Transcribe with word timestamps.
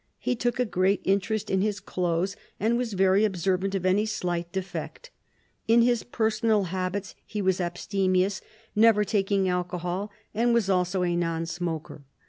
He 0.17 0.35
took 0.35 0.59
a 0.59 0.65
great 0.65 1.01
interest 1.03 1.51
in 1.51 1.61
his 1.61 1.79
clothes, 1.79 2.35
and 2.59 2.75
was 2.75 2.93
very 2.93 3.23
observant 3.23 3.75
of 3.75 3.85
any 3.85 4.07
slight 4.07 4.51
defect. 4.51 5.11
In 5.67 5.83
his 5.83 6.01
personal 6.01 6.63
habits 6.73 7.13
he 7.23 7.39
was 7.39 7.61
abstemious, 7.61 8.41
never 8.75 9.03
taking 9.03 9.47
alcohol, 9.47 10.09
and 10.33 10.55
was 10.55 10.71
also 10.71 11.03
a 11.03 11.15
non 11.15 11.45
smoker. 11.45 12.03